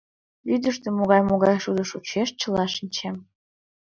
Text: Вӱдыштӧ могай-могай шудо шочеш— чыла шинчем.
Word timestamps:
Вӱдыштӧ 0.47 0.87
могай-могай 0.97 1.57
шудо 1.63 1.83
шочеш— 1.91 2.29
чыла 2.39 2.65
шинчем. 2.75 3.15